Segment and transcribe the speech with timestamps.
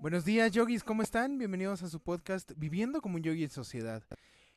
[0.00, 1.36] Buenos días, yogis, ¿cómo están?
[1.36, 4.02] Bienvenidos a su podcast Viviendo como un yogi en sociedad.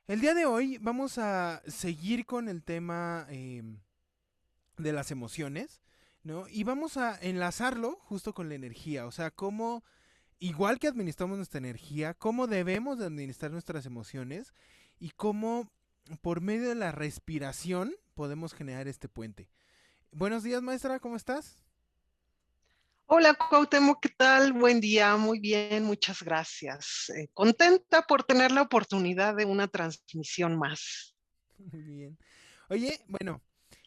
[0.08, 3.80] El día de hoy vamos a seguir con el tema em,
[4.78, 5.82] de las emociones,
[6.24, 6.48] ¿no?
[6.48, 9.84] Y vamos a enlazarlo justo con la energía, o sea, cómo,
[10.40, 14.54] igual que administramos nuestra energía, cómo debemos de administrar nuestras emociones
[15.00, 15.70] y cómo
[16.22, 19.50] por medio de la respiración podemos generar este puente.
[20.12, 21.64] Buenos días, maestra, ¿cómo estás?
[23.06, 24.54] Hola, Cuauhtémoc, ¿qué tal?
[24.54, 27.12] Buen día, muy bien, muchas gracias.
[27.16, 31.16] Eh, contenta por tener la oportunidad de una transmisión más.
[31.72, 32.18] Muy bien.
[32.70, 33.42] Oye, bueno,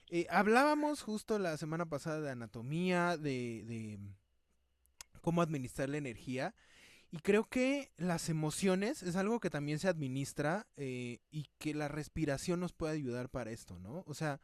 [0.09, 3.99] eh, hablábamos justo la semana pasada de anatomía, de,
[5.21, 6.55] cómo administrar la energía.
[7.11, 11.89] Y creo que las emociones es algo que también se administra eh, y que la
[11.89, 14.03] respiración nos puede ayudar para esto, ¿no?
[14.07, 14.41] O sea,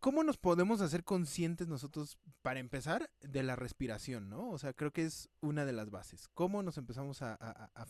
[0.00, 4.50] ¿cómo nos podemos hacer conscientes nosotros, para empezar, de la respiración, ¿no?
[4.50, 6.28] O sea, creo que es una de las bases.
[6.34, 7.36] ¿Cómo nos empezamos a,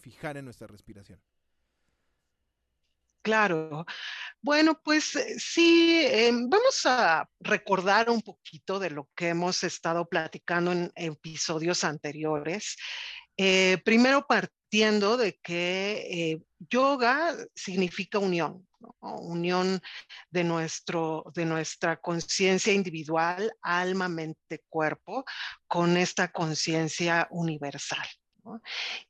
[0.00, 1.20] fijar en nuestra respiración?
[3.22, 3.86] Claro.
[4.42, 10.06] Bueno, pues eh, sí, em, vamos a recordar un poquito de lo que hemos estado
[10.06, 12.76] platicando en episodios anteriores.
[13.36, 18.66] Eh, primero partiendo de que eh, yoga significa unión,
[19.00, 19.80] unión
[20.30, 25.24] de, nuestro, de nuestra conciencia individual, alma, mente, cuerpo,
[25.66, 28.06] con esta conciencia universal.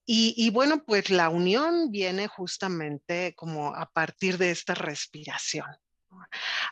[0.07, 5.67] Y, bueno, pues la unión viene justamente como a partir de esta respiración.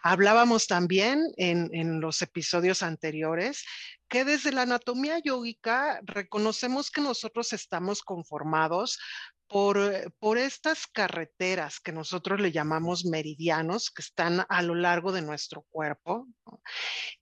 [0.02, 3.64] Hablábamos también en, los episodios anteriores
[4.08, 8.98] que desde la anatomía yógica reconocemos que nosotros estamos conformados
[9.46, 9.78] por,
[10.18, 15.66] por, estas carreteras que nosotros le llamamos meridianos, que están a lo largo de nuestro
[15.70, 16.26] cuerpo.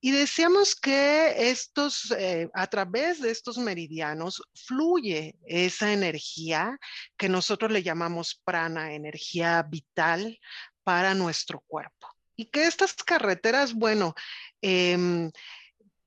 [0.00, 6.78] Y decíamos que estos, eh, a través de estos meridianos fluye esa energía
[7.16, 10.38] que nosotros le llamamos prana, energía vital
[10.84, 12.08] para nuestro cuerpo.
[12.36, 14.14] Y que estas carreteras, bueno,
[14.62, 15.30] em,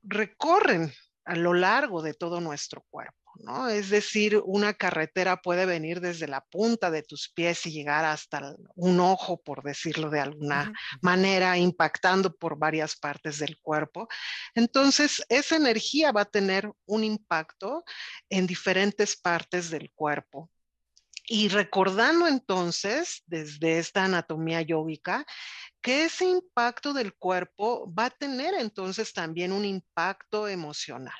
[0.03, 0.91] recorren
[1.25, 3.23] a lo largo de todo nuestro cuerpo.
[3.39, 3.67] ¿no?
[3.67, 8.55] Es decir, una carretera puede venir desde la punta de tus pies y llegar hasta
[8.75, 14.07] un ojo, por decirlo de alguna manera, impactando por varias partes del cuerpo.
[14.53, 17.83] Entonces, esa energía va a tener un impacto
[18.29, 20.49] en diferentes partes del cuerpo.
[21.25, 25.25] Y recordando entonces, desde esta anatomía yógica,
[25.81, 31.15] que ese impacto del cuerpo va a tener entonces también un impacto emocional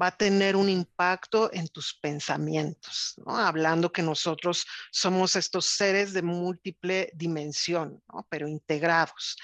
[0.00, 6.22] va a tener un impacto en tus pensamientos, hablando que nosotros somos estos seres de
[6.22, 9.36] múltiple dimensión, pero integrados.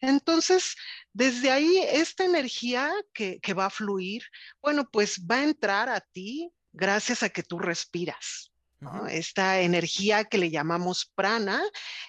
[0.00, 0.76] Entonces,
[1.12, 4.22] desde ahí, esta energía que, va a fluir,
[4.60, 8.52] bueno, pues va a entrar a ti gracias a que tú respiras.
[9.08, 11.62] Esta energía que le llamamos prana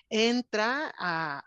[0.10, 0.94] entra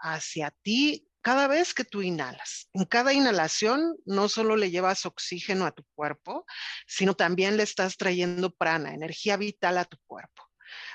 [0.01, 2.69] hacia ti cada vez que tú inhalas.
[2.73, 6.47] En cada inhalación no solo le llevas oxígeno a tu cuerpo,
[6.87, 10.49] sino también le estás trayendo prana, energía vital a tu cuerpo.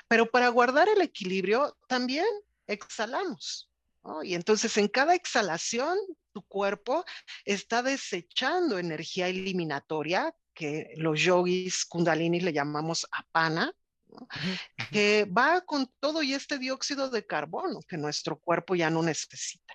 [0.08, 2.26] Pero para guardar el equilibrio también
[2.66, 3.70] exhalamos.
[4.22, 5.98] Y entonces en cada exhalación
[6.32, 7.04] tu cuerpo
[7.44, 13.72] está desechando energía eliminatoria que los yogis kundalini le llamamos apana,
[14.90, 19.74] que va con todo y este dióxido de carbono que nuestro cuerpo ya no necesita.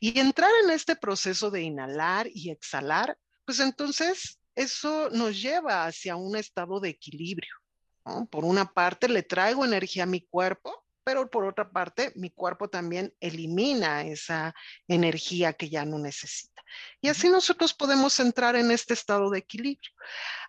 [0.00, 6.16] Y entrar en este proceso de inhalar y exhalar, pues entonces eso nos lleva hacia
[6.16, 7.54] un estado de equilibrio.
[8.30, 12.68] Por una parte, le traigo energía a mi cuerpo, pero por otra parte, mi cuerpo
[12.68, 14.54] también elimina esa
[14.88, 16.62] energía que ya no necesita.
[17.00, 19.90] Y así nosotros podemos entrar en este estado de equilibrio.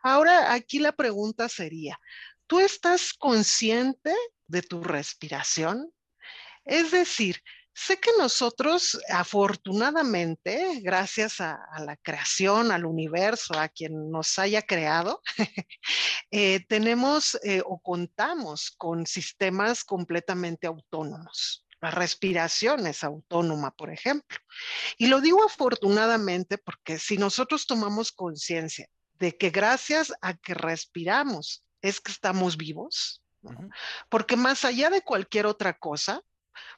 [0.02, 2.00] Ahora, aquí la pregunta sería,
[2.54, 4.14] ¿Tú estás consciente
[4.46, 5.92] de tu respiración?
[6.64, 7.42] Es decir,
[7.74, 15.24] sé que nosotros afortunadamente, gracias a, la creación, al universo, a quien nos haya creado,
[16.30, 21.66] eh, tenemos eh, o contamos con sistemas completamente autónomos.
[21.82, 24.38] La respiración es autónoma, por ejemplo.
[25.00, 31.64] Y lo digo afortunadamente porque si nosotros tomamos conciencia de que gracias a que respiramos
[31.84, 33.22] es que estamos vivos,
[34.10, 36.22] porque más allá de cualquier otra cosa,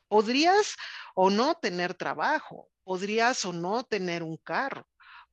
[0.08, 0.76] podrías
[1.14, 4.88] o no tener trabajo, podrías o no tener un carro,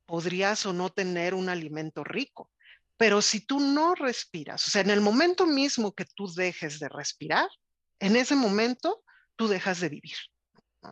[0.05, 2.51] podrías o no tener un alimento rico,
[2.97, 6.89] pero si tú no respiras, o sea, en el momento mismo que tú dejes de
[6.89, 7.49] respirar,
[7.99, 9.03] en ese momento
[9.35, 10.17] tú dejas de vivir.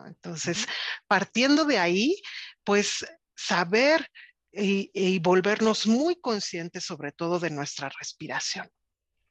[0.06, 0.66] Entonces,
[1.06, 2.20] partiendo de ahí,
[2.64, 3.06] pues
[3.36, 4.10] saber
[4.52, 8.70] y, volvernos muy conscientes sobre todo de nuestra respiración.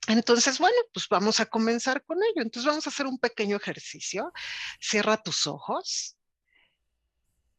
[0.08, 2.42] Entonces, bueno, pues vamos a comenzar con ello.
[2.42, 4.34] Entonces vamos a hacer un pequeño ejercicio.
[4.80, 6.18] Cierra tus ojos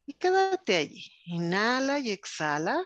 [0.05, 1.09] y quédate allí.
[1.25, 2.83] Inhala y exhala.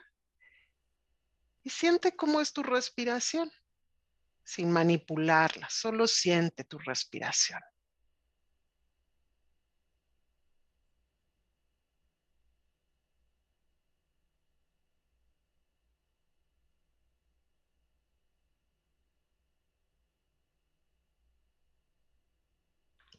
[1.64, 3.52] Y siente cómo es tu respiración,
[4.46, 7.60] sin manipularla, solo siente tu respiración.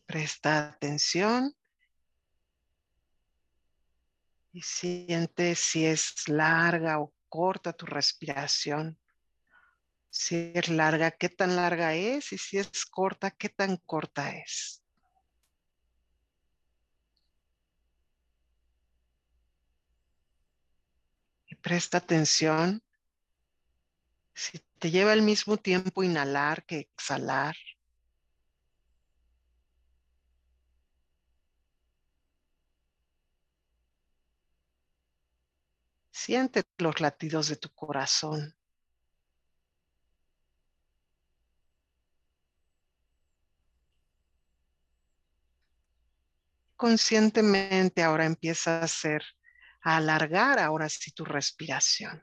[0.09, 1.55] Presta atención
[4.55, 8.99] y siente si es larga o corta tu respiración.
[10.09, 14.83] Si es larga, qué tan larga es y si es corta, qué tan corta es.
[21.49, 22.83] Y presta atención
[24.33, 27.55] si te lleva al mismo tiempo inhalar que exhalar.
[36.29, 38.55] Siente los latidos de tu corazón.
[46.77, 49.25] Conscientemente ahora empieza a hacer,
[49.81, 52.23] a alargar ahora sí tu respiración.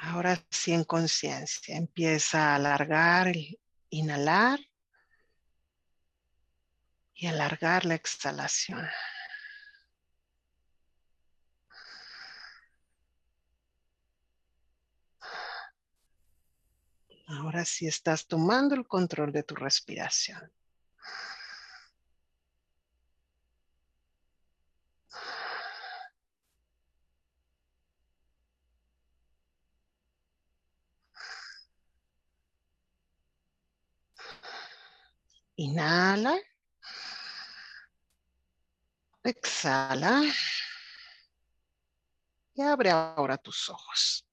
[0.00, 3.34] Ahora sí en conciencia empieza a alargar,
[3.90, 4.60] inhalar
[7.12, 8.88] y alargar la exhalación.
[17.26, 20.52] Ahora sí estás tomando el control de tu respiración.
[35.56, 36.34] Inhala.
[39.22, 40.22] Exhala.
[42.54, 44.24] Y abre ahora tus ojos.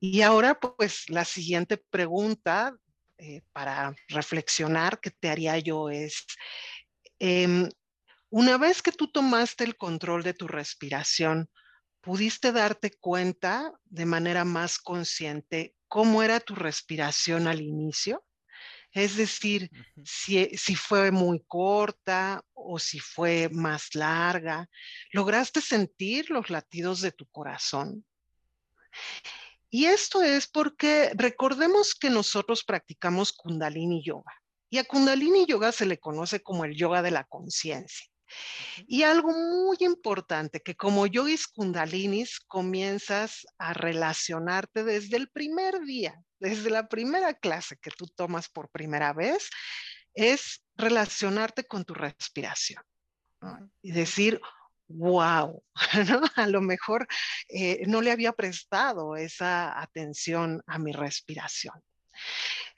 [0.00, 2.74] Y ahora, pues, la siguiente pregunta
[3.18, 6.24] eh, para reflexionar que te haría yo es,
[7.18, 7.68] em,
[8.30, 11.50] una vez que tú tomaste el control de tu respiración,
[12.00, 18.24] ¿pudiste darte cuenta de manera más consciente cómo era tu respiración al inicio?
[18.92, 19.70] Es decir,
[20.02, 24.66] si, si, fue muy corta o si fue más larga,
[25.12, 28.04] ¿lograste sentir los latidos de tu corazón?
[29.70, 34.32] Y esto es porque recordemos que nosotros practicamos kundalini yoga.
[34.68, 38.06] Y a kundalini yoga se le conoce como el yoga de la conciencia.
[38.86, 46.20] Y algo muy importante, que como yogis kundalinis comienzas a relacionarte desde el primer día,
[46.38, 49.50] desde la primera clase que tú tomas por primera vez,
[50.14, 52.82] es relacionarte con tu respiración.
[53.82, 54.40] Y decir,
[54.90, 55.62] wow,
[56.36, 57.06] a lo mejor
[57.48, 61.74] eh, no le había prestado esa atención a mi respiración.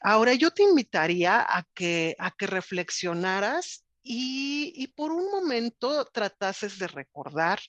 [0.01, 6.89] Ahora yo te invitaría a que, a que reflexionaras y, por un momento tratases de
[6.89, 7.61] recordar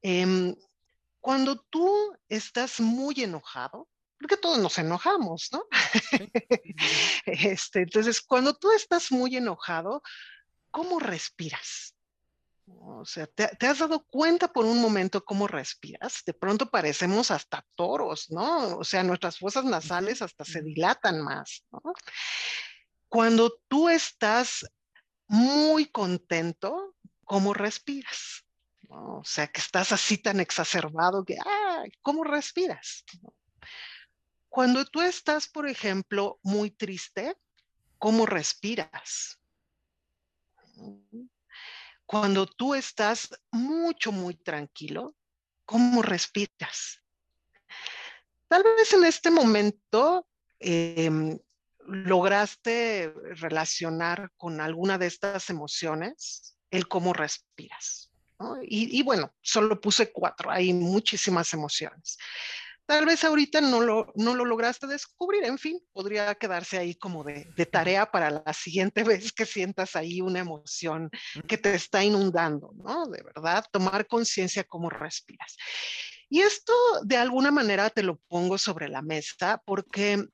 [0.00, 0.54] em,
[1.20, 3.86] cuando tú estás muy enojado,
[4.18, 5.64] porque todos nos enojamos, ¿no?
[7.26, 10.02] este, entonces, cuando tú estás muy enojado,
[10.70, 11.94] ¿cómo respiras?
[12.78, 16.22] O sea, ¿te, has dado cuenta por un momento cómo respiras?
[16.26, 18.78] De pronto parecemos hasta toros, ¿no?
[18.78, 21.80] O sea, nuestras fosas nasales hasta se dilatan más, ¿no?
[23.08, 24.66] Cuando tú estás
[25.26, 28.44] muy contento, ¿cómo respiras?
[28.88, 31.84] O sea, que estás así tan exacerbado que, ¡ah!
[32.02, 33.04] ¿Cómo respiras?
[34.48, 37.36] Cuando tú estás, por ejemplo, muy triste,
[37.98, 39.38] ¿cómo respiras?
[42.10, 45.14] Cuando tú estás mucho, muy tranquilo,
[45.64, 47.04] ¿cómo respiras?
[48.48, 50.26] Tal vez en este momento
[50.58, 51.38] em,
[51.86, 58.10] lograste relacionar con alguna de estas emociones el cómo respiras.
[58.62, 62.18] Y, y, bueno, solo puse cuatro, hay muchísimas emociones.
[62.90, 67.22] Tal vez ahorita no lo, no lo lograste descubrir, en fin, podría quedarse ahí como
[67.22, 71.08] de, de, tarea para la siguiente vez que sientas ahí una emoción
[71.46, 73.06] que te está inundando, ¿no?
[73.06, 75.56] De verdad, tomar conciencia cómo respiras.
[76.28, 76.72] Y esto
[77.04, 80.24] de alguna manera te lo pongo sobre la mesa porque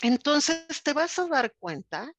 [0.00, 2.12] entonces te vas a dar cuenta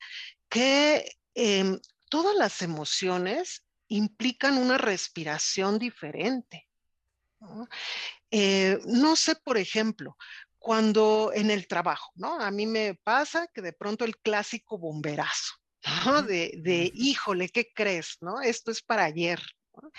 [0.47, 1.77] que eh,
[2.09, 6.69] todas las emociones implican una respiración diferente.
[7.41, 7.67] ¿no?
[8.35, 10.17] Eh, no sé, por ejemplo,
[10.57, 12.39] cuando en el trabajo, ¿no?
[12.39, 15.53] A mí me pasa que de pronto el clásico bomberazo,
[16.03, 16.23] ¿no?
[16.23, 18.17] De, de híjole, ¿qué crees?
[18.21, 18.41] ¿No?
[18.41, 19.39] Esto es para ayer.
[19.79, 19.91] ¿no?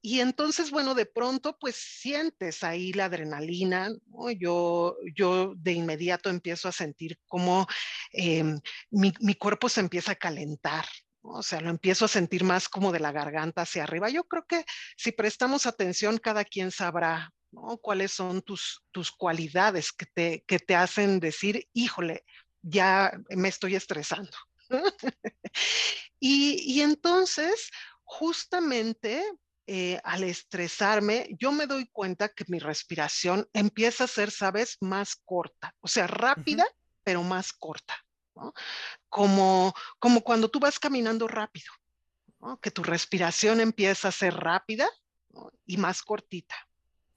[0.00, 4.30] Y entonces, bueno, de pronto, pues sientes ahí la adrenalina, ¿no?
[4.30, 7.66] yo, yo de inmediato empiezo a sentir como
[8.12, 8.44] eh,
[8.90, 10.86] mi, mi, cuerpo se empieza a calentar,
[11.24, 11.30] ¿no?
[11.30, 14.08] o sea, lo empiezo a sentir más como de la garganta hacia arriba.
[14.08, 14.64] Yo creo que
[14.96, 17.78] si prestamos atención, cada quien sabrá ¿no?
[17.78, 22.24] cuáles son tus, tus cualidades que te, que te hacen decir, híjole,
[22.62, 24.36] ya me estoy estresando.
[26.20, 27.70] y, y entonces,
[28.04, 29.22] justamente
[29.68, 35.16] eh, al estresarme, yo me doy cuenta que mi respiración empieza a ser, ¿sabes?, más
[35.16, 37.00] corta, o sea, rápida, uh -huh.
[37.02, 37.96] pero más corta,
[38.36, 38.52] ¿no?
[39.08, 41.72] Como, como cuando tú vas caminando rápido,
[42.40, 42.60] ¿no?
[42.60, 44.88] que tu respiración empieza a ser rápida
[45.30, 45.50] ¿no?
[45.64, 46.54] y más cortita.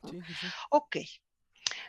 [0.05, 0.47] Sí, sí, sí.
[0.69, 0.97] Ok,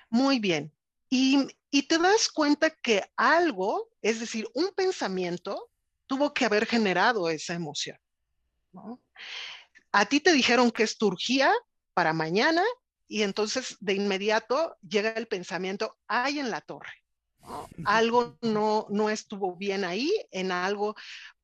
[0.09, 0.73] muy bien.
[1.09, 5.71] Y, y te das cuenta que algo, es decir, un pensamiento,
[6.07, 7.99] tuvo que haber generado esa emoción.
[8.73, 9.01] ¿no?
[9.93, 11.53] a ti te dijeron que es turgía
[11.95, 12.63] para mañana
[13.09, 16.93] y entonces de inmediato llega el pensamiento, hay en la torre.
[17.41, 17.69] ¿no?
[17.85, 20.95] Algo no, no estuvo bien ahí, en algo,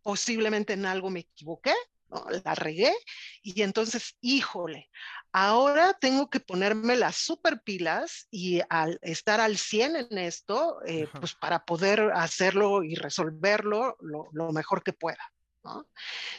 [0.03, 1.75] posiblemente en algo me equivoqué,
[2.09, 2.25] ¿no?
[2.45, 2.95] la regué
[3.43, 4.91] y entonces, híjole,
[5.39, 11.09] ahora tengo que ponerme las super pilas y al estar al 100 en esto, eh,
[11.21, 15.31] pues para poder hacerlo y resolverlo lo, lo mejor que pueda.
[15.63, 15.87] ¿no?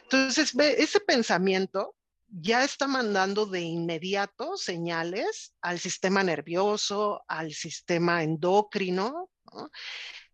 [0.01, 1.95] Entonces, ese pensamiento
[2.27, 9.69] ya está mandando de inmediato señales al sistema nervioso, al sistema endocrino, ¿no?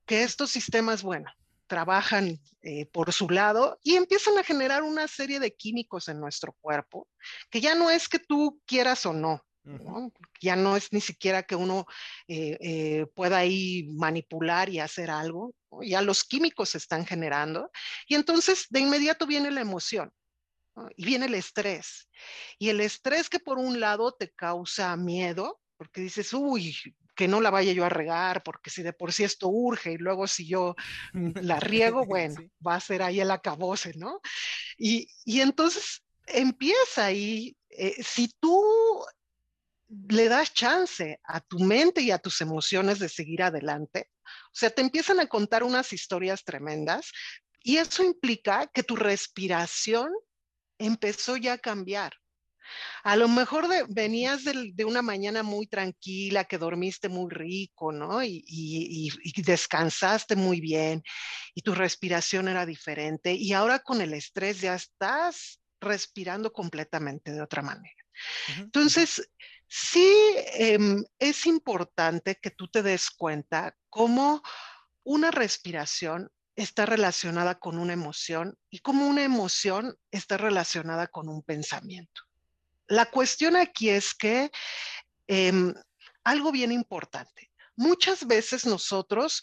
[0.06, 1.30] que estos sistemas, bueno,
[1.68, 6.54] trabajan eh, por su lado y empiezan a generar una serie de químicos en nuestro
[6.62, 7.08] cuerpo,
[7.50, 10.12] que ya no es que tú quieras o no, ¿no?
[10.42, 11.86] Ya no es ni siquiera que uno
[12.28, 15.84] eh, eh, pueda ahí manipular y hacer algo, ¿no?
[15.84, 17.72] ya los químicos se están generando
[18.08, 20.12] y entonces de inmediato viene la emoción.
[20.76, 20.90] ¿no?
[20.96, 22.10] Y viene el estrés.
[22.58, 26.76] Y el estrés que por un lado te causa miedo, porque dices, uy,
[27.16, 29.98] que no la vaya yo a regar, porque si de por sí esto urge y
[29.98, 30.76] luego si yo
[31.14, 32.52] la riego, bueno, sí.
[32.66, 34.20] va a ser ahí el acabose, ¿no?
[34.78, 38.62] Y, y entonces empieza ahí, eh, si tú
[40.10, 44.70] le das chance a tu mente y a tus emociones de seguir adelante, o sea,
[44.70, 47.12] te empiezan a contar unas historias tremendas
[47.62, 50.12] y eso implica que tu respiración
[50.78, 52.14] empezó ya a cambiar.
[53.04, 57.92] A lo mejor de, venías de, de, una mañana muy tranquila, que dormiste muy rico,
[57.92, 58.24] ¿no?
[58.24, 61.04] Y, y, y, descansaste muy bien
[61.54, 63.34] y tu respiración era diferente.
[63.34, 68.04] Y ahora con el estrés ya estás respirando completamente de otra manera.
[68.48, 68.64] Uh -huh.
[68.64, 69.30] Entonces,
[69.68, 70.08] sí
[70.54, 70.78] eh,
[71.20, 74.42] es importante que tú te des cuenta cómo
[75.04, 81.42] una respiración está relacionada con una emoción y cómo una emoción está relacionada con un
[81.42, 82.22] pensamiento.
[82.88, 84.52] La cuestión aquí es que
[85.28, 85.74] eh,
[86.24, 89.42] algo bien importante, muchas veces nosotros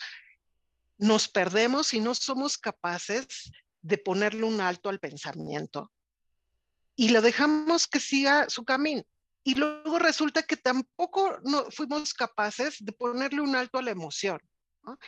[0.98, 3.50] nos perdemos y no somos capaces
[3.82, 5.90] de ponerle un alto al pensamiento
[7.00, 9.02] y lo dejamos que siga su camino.
[9.42, 14.38] Y luego resulta que tampoco no fuimos capaces de ponerle un alto a la emoción.
[14.82, 14.98] ¿no?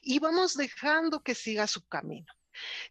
[0.00, 2.32] Y vamos dejando que siga su camino.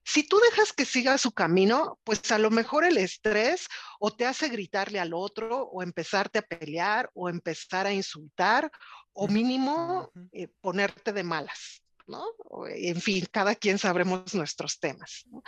[0.04, 3.68] Si tú dejas que siga su camino, pues a lo mejor el estrés
[4.00, 8.72] o te hace gritarle al otro o empezarte a pelear o empezar a insultar
[9.14, 12.26] o mínimo eh, ponerte de malas, ¿no?
[12.70, 15.24] En fin, cada quien sabremos nuestros temas.
[15.28, 15.42] ¿no?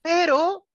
[0.00, 0.66] Pero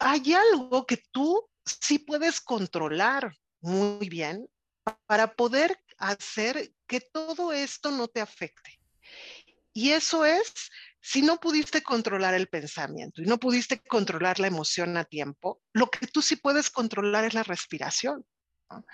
[0.00, 4.46] hay algo que tú sí puedes controlar muy bien
[5.06, 8.78] para poder hacer que todo esto no te afecte.
[9.72, 10.70] Y eso es
[11.06, 15.90] si no pudiste controlar el pensamiento y no pudiste controlar la emoción a tiempo, lo
[15.90, 18.24] que tú sí puedes controlar es la respiración.
[18.70, 18.86] ¿no?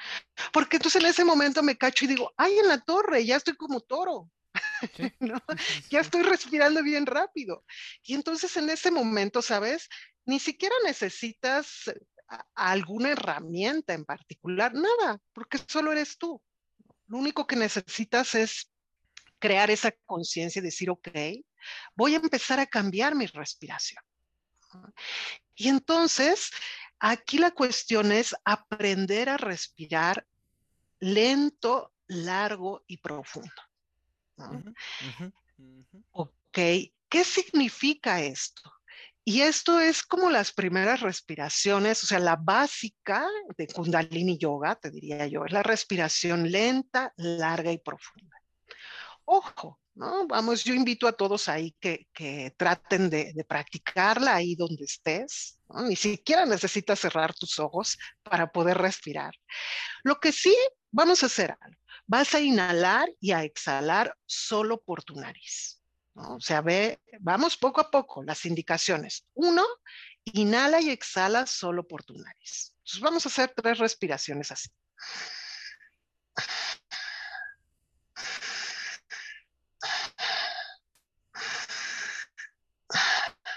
[0.52, 3.55] Porque entonces en ese momento me cacho y digo, ay, en la torre, ya estoy
[3.55, 4.29] como toro.
[4.97, 5.12] Sí.
[5.21, 5.40] ¿no?
[5.88, 7.64] Ya estoy respirando bien rápido.
[8.02, 9.88] Y entonces en ese momento, ¿sabes?
[10.25, 11.85] Ni siquiera necesitas
[12.57, 16.43] alguna herramienta en particular, nada, porque solo eres tú.
[17.07, 18.69] Lo único que necesitas es
[19.38, 21.09] crear esa conciencia y decir, ok,
[21.95, 24.02] voy a empezar a cambiar mi respiración.
[25.55, 26.50] Y entonces,
[26.99, 30.26] aquí la cuestión es aprender a respirar
[31.00, 33.62] lento, largo y profundo.
[34.37, 34.50] ¿no?
[34.50, 36.02] Uh -huh, uh -huh.
[36.12, 36.59] Ok,
[37.09, 38.62] ¿qué significa esto?
[39.25, 44.90] Y esto es como las primeras respiraciones, o sea, la básica de Kundalini Yoga, te
[44.90, 48.37] diría yo, es la respiración lenta, larga y profunda.
[49.26, 50.26] Ojo, ¿no?
[50.26, 52.09] Vamos, yo invito a todos ahí que,
[52.57, 55.59] traten de, practicarla ahí donde estés.
[55.85, 59.35] Ni siquiera necesitas cerrar tus ojos para poder respirar.
[60.02, 60.57] Lo que sí,
[60.90, 61.78] vamos a hacer algo.
[62.07, 65.80] Vas a inhalar y a exhalar solo por tu nariz.
[66.14, 69.26] O sea, ve, vamos poco a poco las indicaciones.
[69.35, 69.64] Uno,
[70.25, 72.75] inhala y exhala solo por tu nariz.
[72.78, 74.71] Entonces vamos a hacer tres respiraciones así.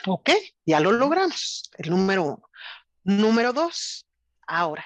[0.08, 0.32] Ok,
[0.66, 1.70] ya lo logramos.
[1.78, 2.50] El número uno.
[3.04, 4.06] Número dos,
[4.48, 4.86] ahora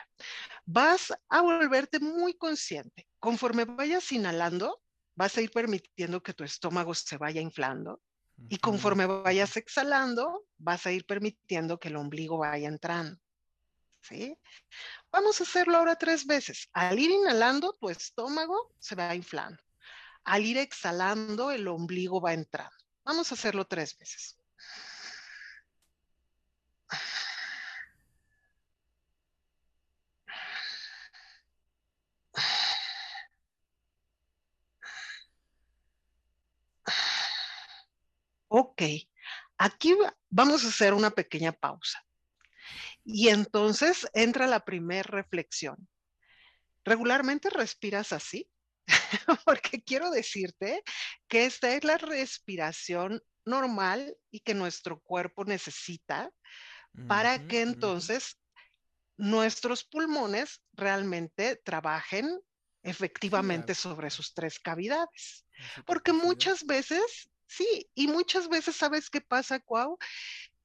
[0.68, 3.08] vas a volverte muy consciente.
[3.20, 4.82] Conforme vayas inhalando,
[5.16, 8.02] vas a ir permitiendo que tu estómago se vaya inflando
[8.50, 13.20] y conforme vayas exhalando, vas a ir permitiendo que el ombligo vaya entrando.
[14.02, 14.38] ¿Sí?
[15.12, 16.70] Vamos a hacerlo ahora tres veces.
[16.72, 19.62] Al ir inhalando, tu estómago se va inflando.
[20.24, 22.76] Al ir exhalando, el ombligo va entrando.
[23.04, 24.37] Vamos a hacerlo tres veces.
[38.50, 38.82] Ok,
[39.58, 39.96] aquí
[40.30, 42.02] vamos a hacer una pequeña pausa.
[43.04, 45.88] Y entonces entra la primera reflexión.
[46.84, 48.50] ¿Regularmente respiras así?
[49.46, 50.84] Porque quiero decirte
[51.28, 56.32] que esta es la respiración normal y que nuestro cuerpo necesita
[57.08, 58.38] para que entonces
[59.18, 62.40] nuestros pulmones realmente trabajen
[62.84, 65.46] efectivamente sobre sus tres cavidades.
[65.86, 69.98] Porque muchas veces Sí, y muchas veces, ¿sabes qué pasa, Cuau?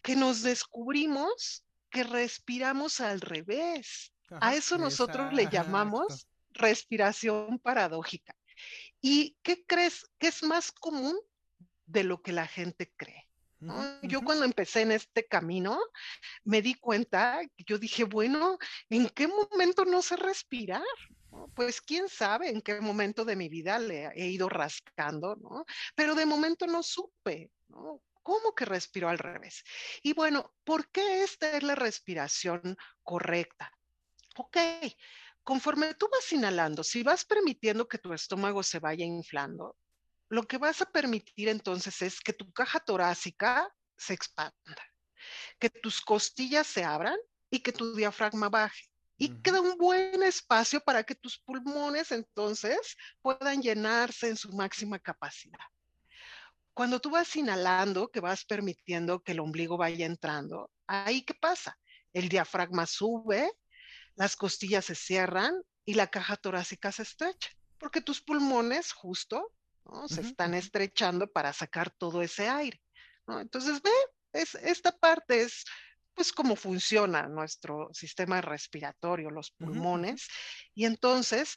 [0.03, 4.13] Que nos descubrimos que respiramos al revés.
[4.41, 8.35] A eso nosotros le llamamos respiración paradójica.
[9.01, 11.17] ¿Y qué crees que es más común
[11.87, 13.29] de lo que la gente cree?
[14.03, 15.81] Yo cuando empecé en este camino
[16.45, 18.59] me di cuenta, yo dije, bueno,
[18.91, 20.83] ¿en qué momento no sé respirar?
[21.55, 25.65] Pues quién sabe en qué momento de mi vida le he ido rascando, ¿no?
[25.95, 28.03] Pero de momento no supe, ¿no?
[28.23, 29.65] ¿Cómo que respiro al revés?
[30.03, 33.73] Y bueno, ¿por qué esta es la respiración correcta?
[34.37, 34.57] Ok,
[35.43, 39.77] conforme tú vas inhalando, si vas permitiendo que tu estómago se vaya inflando,
[40.33, 44.83] lo que vas a permitir entonces es que tu caja torácica se expanda,
[45.59, 47.19] que tus costillas se abran
[47.51, 52.97] y que tu diafragma baje y queda un buen espacio para que tus pulmones entonces
[53.21, 55.67] puedan llenarse en su máxima capacidad.
[56.73, 61.79] Cuando tú vas inhalando, que vas permitiendo que el ombligo vaya entrando, ahí qué pasa?
[62.15, 63.53] El diafragma sube,
[64.15, 69.53] las costillas se cierran y la caja torácica se estrecha, porque tus pulmones justo
[70.09, 72.81] se están estrechando para sacar todo ese aire.
[73.29, 73.91] Entonces, ve,
[74.33, 75.65] es, esta parte es
[76.15, 80.29] pues cómo funciona nuestro sistema respiratorio, los pulmones.
[80.75, 81.57] Y entonces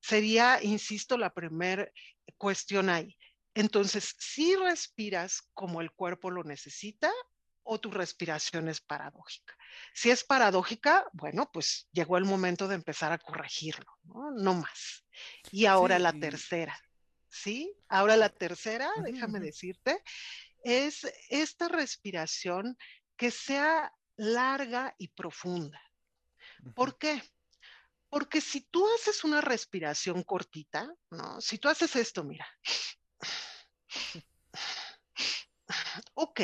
[0.00, 1.90] sería, insisto, la primera
[2.36, 3.16] cuestión ahí.
[3.54, 7.10] Entonces, si respiras como el cuerpo lo necesita
[7.62, 9.56] o tu respiración es paradójica.
[9.92, 15.04] Si es paradójica, bueno, pues llegó el momento de empezar a corregirlo, no, más.
[15.50, 16.78] Y ahora la tercera,
[17.28, 17.74] ¿sí?
[17.88, 20.02] Ahora la tercera, déjame decirte,
[20.62, 22.76] es esta respiración
[23.16, 25.80] que sea larga y profunda.
[26.74, 27.22] ¿Por qué?
[28.08, 31.40] Porque si tú haces una respiración cortita, ¿no?
[31.40, 32.46] Si tú haces esto, mira.
[36.14, 36.42] Ok,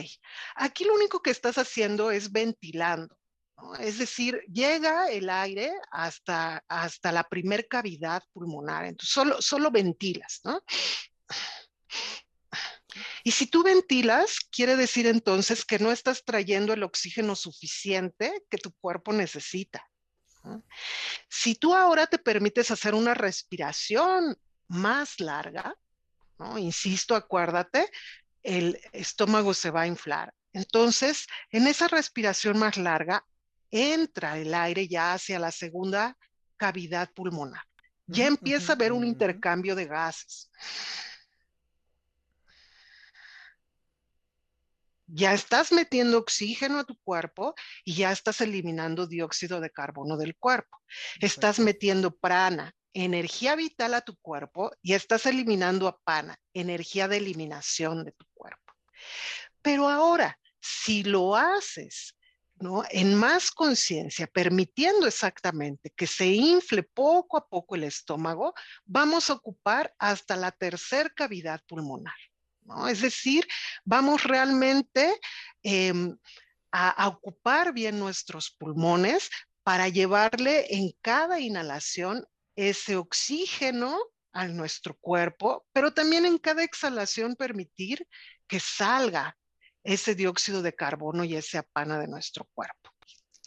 [0.56, 3.16] aquí lo único que estás haciendo es ventilando.
[3.80, 10.40] Es decir, llega el aire hasta, hasta la primer cavidad pulmonar, entonces solo, solo ventilas,
[10.44, 10.62] ¿no?
[13.24, 18.58] Y si tú ventilas, quiere decir entonces que no estás trayendo el oxígeno suficiente que
[18.58, 19.88] tu cuerpo necesita.
[21.28, 24.36] Si tú ahora te permites hacer una respiración
[24.68, 25.74] más larga,
[26.58, 27.90] insisto, acuérdate,
[28.42, 30.34] el estómago se va a inflar.
[30.52, 33.24] Entonces, en esa respiración más larga,
[33.72, 36.16] entra el aire ya hacia la segunda
[36.56, 37.64] cavidad pulmonar.
[38.06, 40.50] Ya empieza a haber un intercambio de gases.
[45.14, 47.54] ya estás metiendo oxígeno a tu cuerpo
[47.84, 50.78] y ya estás eliminando dióxido de carbono del cuerpo.
[51.20, 58.04] Estás metiendo prana, energía vital a tu cuerpo y estás eliminando apana, energía de eliminación
[58.04, 58.72] de tu cuerpo.
[59.60, 62.16] Pero ahora, si lo haces
[62.90, 69.34] En más conciencia, permitiendo exactamente que se infle poco a poco el estómago, vamos a
[69.34, 72.14] ocupar hasta la tercer cavidad pulmonar.
[72.64, 72.86] ¿no?
[72.86, 73.46] Es decir,
[73.84, 75.18] vamos realmente
[75.62, 76.16] em,
[76.70, 79.28] a, ocupar bien nuestros pulmones
[79.64, 82.24] para llevarle en cada inhalación
[82.56, 83.98] ese oxígeno
[84.32, 88.06] a nuestro cuerpo, pero también en cada exhalación permitir
[88.46, 89.36] que salga
[89.84, 92.90] ese dióxido de carbono y ese apana de nuestro cuerpo.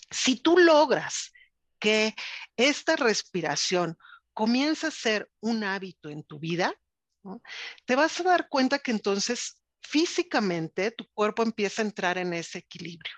[0.10, 1.32] Si tú logras
[1.80, 2.16] que
[2.56, 3.98] esta respiración
[4.34, 6.74] comience a ser un hábito en tu vida,
[7.86, 12.60] te vas a dar cuenta que entonces físicamente tu cuerpo empieza a entrar en ese
[12.60, 13.16] equilibrio.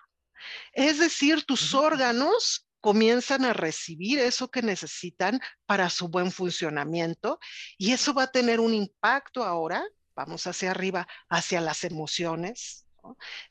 [0.71, 7.39] Es decir, tus órganos comienzan a recibir eso que necesitan para su buen funcionamiento
[7.77, 9.84] y eso va a tener un impacto ahora,
[10.15, 12.87] vamos hacia arriba, hacia las emociones,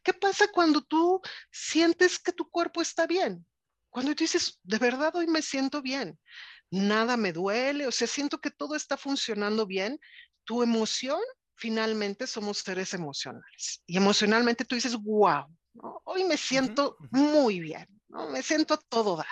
[0.02, 3.46] ¿Qué pasa cuando tú sientes que tu cuerpo está bien?
[3.90, 6.18] Cuando tú dices, de verdad hoy me siento bien,
[6.70, 9.98] nada me duele, o sea, siento que todo está funcionando bien,
[10.44, 11.20] tu emoción,
[11.54, 13.82] finalmente somos seres emocionales.
[13.86, 15.46] Y emocionalmente tú dices, wow,
[16.04, 18.28] hoy me siento muy bien, ¿no?
[18.28, 19.26] me siento todo dar.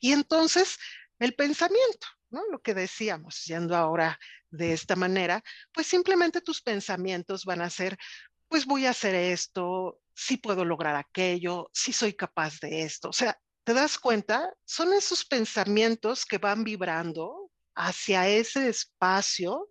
[0.00, 0.78] Y entonces
[1.18, 2.42] el pensamiento, ¿no?
[2.50, 4.18] Lo que decíamos, yendo ahora
[4.50, 5.42] de esta manera,
[5.72, 7.98] pues simplemente tus pensamientos van a ser,
[8.48, 13.10] pues voy a hacer esto, si puedo lograr aquello, si soy capaz de esto.
[13.10, 14.52] O sea, ¿te das cuenta?
[14.64, 19.70] Son esos pensamientos que van vibrando hacia ese espacio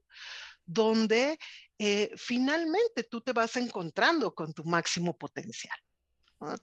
[0.66, 1.38] donde
[1.80, 5.78] eh, finalmente tú te vas encontrando con tu máximo potencial.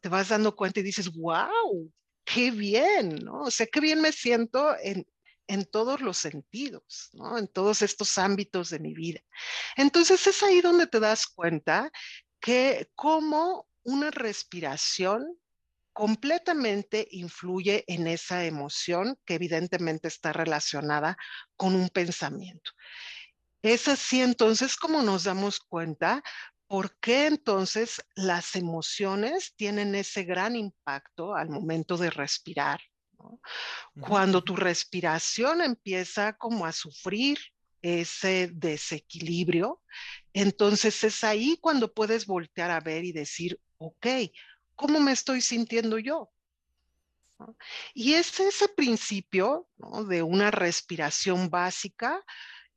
[0.00, 1.92] Te vas dando cuenta y dices, wow,
[2.24, 3.42] qué bien, ¿no?
[3.42, 5.04] O sea, qué bien me siento en,
[5.46, 7.38] en todos los sentidos, ¿no?
[7.38, 9.20] En todos estos ámbitos de mi vida.
[9.76, 11.90] Entonces es ahí donde te das cuenta
[12.40, 15.38] que como una respiración
[15.92, 21.16] completamente influye en esa emoción que evidentemente está relacionada
[21.56, 22.72] con un pensamiento.
[23.62, 26.22] Es así entonces como nos damos cuenta
[26.66, 32.80] por qué entonces las emociones tienen ese gran impacto al momento de respirar
[34.00, 37.38] cuando tu respiración empieza como a sufrir
[37.82, 39.80] ese desequilibrio,
[40.32, 44.06] entonces es ahí cuando puedes voltear a ver y decir, ok,
[44.74, 46.30] ¿cómo me estoy sintiendo yo?
[47.92, 49.68] Y es ese principio
[50.08, 52.20] de una respiración básica,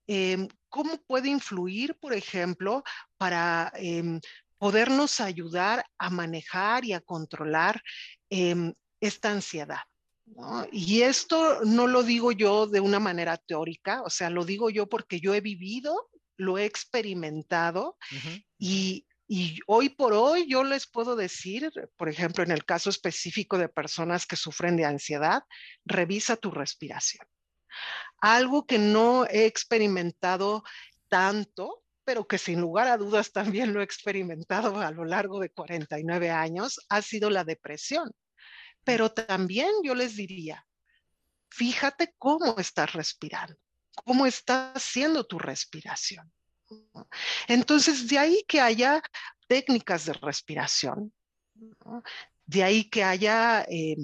[0.08, 2.84] em, ¿cómo puede influir, por ejemplo,
[3.18, 4.20] para em,
[4.58, 7.82] podernos ayudar a manejar y a controlar
[8.30, 9.82] em, esta ansiedad?
[10.72, 14.88] Y esto no lo digo yo de una manera teórica, o sea, lo digo yo
[14.88, 17.98] porque yo he vivido, lo he experimentado
[18.58, 19.06] y,
[19.66, 24.26] hoy por hoy yo les puedo decir, por ejemplo, en el caso específico de personas
[24.26, 25.44] que sufren de ansiedad,
[25.86, 27.28] revisa tu respiración.
[28.22, 30.63] Algo que no he experimentado
[31.10, 35.50] tanto, pero que sin lugar a dudas también lo he experimentado a lo largo de
[35.50, 38.12] 49 años, ha sido la depresión.
[38.88, 40.65] Pero también yo les diría,
[41.50, 43.58] fíjate cómo estás respirando,
[44.06, 46.32] cómo está haciendo tu respiración.
[47.50, 49.02] Entonces, de ahí que haya
[49.45, 51.13] técnicas de respiración,
[52.45, 53.97] de ahí que haya eh,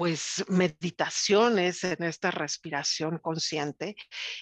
[0.00, 3.96] pues meditaciones en esta respiración consciente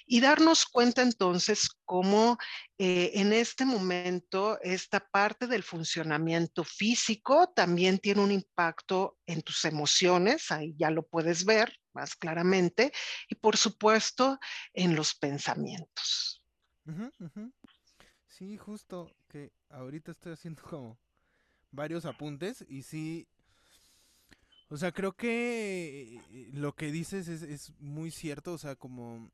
[0.06, 2.38] y darnos cuenta entonces cómo
[2.78, 9.64] eh, en este momento esta parte del funcionamiento físico también tiene un impacto en tus
[9.64, 12.92] emociones, ahí ya lo puedes ver más claramente,
[13.28, 14.38] y por supuesto
[14.72, 16.40] en los pensamientos.
[18.28, 21.00] Sí, justo que ahorita estoy haciendo como
[21.72, 23.26] varios apuntes y sí
[24.70, 29.31] o sea, creo que eh, lo que dices es, muy cierto, o sea, como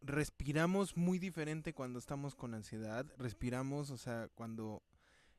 [0.00, 4.82] respiramos muy diferente cuando estamos con ansiedad, respiramos, o sea, cuando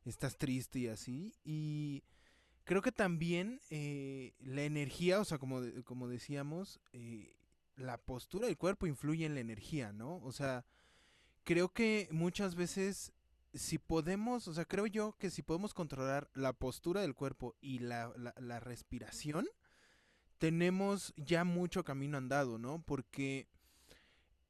[0.06, 2.04] estás triste y así, y
[2.64, 7.36] creo que también eh, la energía, o sea, como, como decíamos, eh,
[7.76, 10.18] la postura del cuerpo influye en la energía, ¿no?
[10.24, 10.66] O sea,
[11.44, 13.14] creo que muchas veces
[13.54, 17.80] si podemos, o sea, creo yo que si podemos controlar la postura del cuerpo y
[17.80, 19.48] la, la, respiración,
[20.38, 22.84] tenemos ya mucho camino andado, ¿no?
[22.84, 23.48] Porque,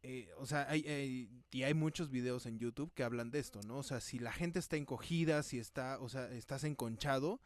[0.04, 3.78] eh, o sea, hay, y hay muchos videos en YouTube que hablan de esto, ¿no?
[3.78, 7.42] O sea, si la gente está encogida, si está, o sea, estás enconchado,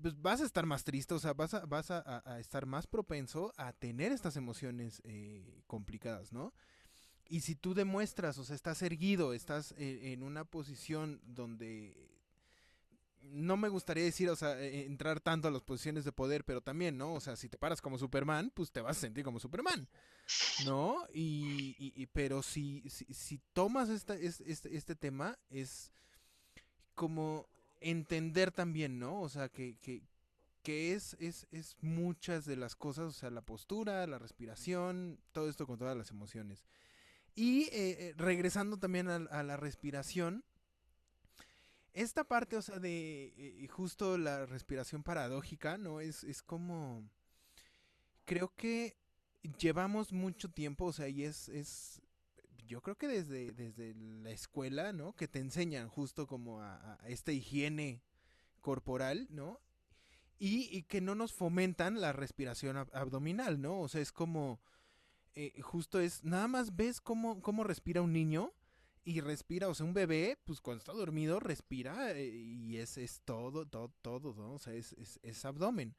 [0.00, 3.52] pues vas a estar más triste, o sea, vas a, vas a, estar más propenso
[3.56, 6.52] a tener estas emociones eh, complicadas, ¿no?
[7.28, 12.12] Y si tú demuestras, o sea, estás erguido, estás eh, en una posición donde
[13.22, 16.60] no me gustaría decir, o sea, e, entrar tanto a las posiciones de poder, pero
[16.60, 17.14] también, ¿no?
[17.14, 19.88] O sea, si te paras como Superman, pues te vas a sentir como Superman,
[20.64, 21.06] ¿no?
[21.12, 25.92] Y, pero si, si, tomas esta, este, este tema, es
[26.94, 27.48] como
[27.80, 29.20] entender también, ¿no?
[29.20, 30.02] O sea, que, que,
[30.62, 35.48] que es, es, es muchas de las cosas, o sea, la postura, la respiración, todo
[35.48, 36.64] esto con todas las emociones.
[37.34, 40.44] Y eh, eh, regresando también a, la respiración,
[41.94, 46.00] esta parte, o sea, de eh, justo la respiración paradójica, ¿no?
[46.00, 47.08] Es, es como,
[48.24, 48.96] creo que
[49.58, 52.02] llevamos mucho tiempo, o sea, y es, es
[52.66, 55.14] yo creo que desde, desde la escuela, ¿no?
[55.14, 58.02] Que te enseñan justo como a, esta higiene
[58.60, 59.60] corporal, ¿no?
[60.38, 63.78] Y, que no nos fomentan la respiración abdominal, ¿no?
[63.78, 64.60] O sea, es como,
[65.34, 68.52] eh, justo es, nada más ves cómo, cómo respira un niño
[69.04, 73.20] y respira, o sea, un bebé, pues cuando está dormido, respira eh, y es, es
[73.24, 74.54] todo, todo, todo, ¿no?
[74.54, 75.94] O sea, es, es, es abdomen.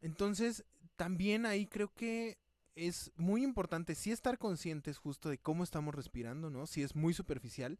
[0.00, 0.64] Entonces,
[0.96, 2.38] también ahí creo que
[2.76, 6.66] es muy importante sí estar conscientes justo de cómo estamos respirando, ¿no?
[6.66, 7.78] Si es muy superficial.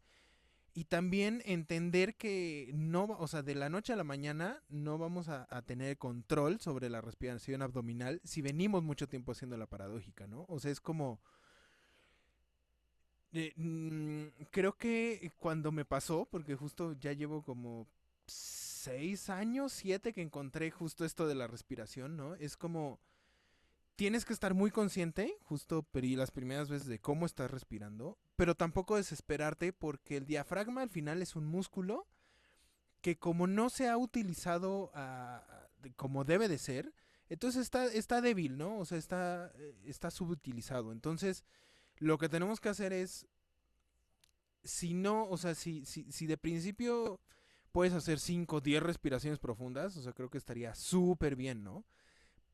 [0.79, 5.27] Y también entender que no, o sea, de la noche a la mañana no vamos
[5.27, 10.45] a, tener control sobre la respiración abdominal si venimos mucho tiempo haciendo la paradójica, ¿no?
[10.47, 11.19] O sea, es como...
[13.33, 17.85] Eh, mm, creo que cuando me pasó, porque justo ya llevo como
[18.25, 22.35] seis años, siete que encontré justo esto de la respiración, ¿no?
[22.35, 23.01] Es como
[23.99, 28.55] tienes que estar muy consciente, justo pedí las primeras veces de cómo estás respirando, pero
[28.55, 32.07] tampoco desesperarte porque el diafragma al final es un músculo
[33.01, 36.93] que como no se ha utilizado ah, como debe de ser,
[37.27, 38.77] entonces está, está débil, ¿no?
[38.77, 40.93] O sea, está, eh, está subutilizado.
[40.93, 41.43] Entonces,
[41.97, 43.27] lo que tenemos que hacer es,
[44.63, 47.19] si no, o sea, si, si, si de principio
[47.73, 51.83] puedes hacer 5 o 10 respiraciones profundas, o sea, creo que estaría súper bien, ¿no?